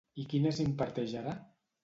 [0.21, 1.37] I quines imparteix ara?